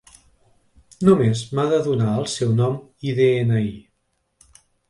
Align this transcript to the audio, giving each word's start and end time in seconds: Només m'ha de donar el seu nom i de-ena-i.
Només 1.09 1.43
m'ha 1.59 1.67
de 1.75 1.79
donar 1.89 2.15
el 2.23 2.27
seu 2.39 2.57
nom 2.63 2.81
i 3.11 3.15
de-ena-i. 3.21 3.73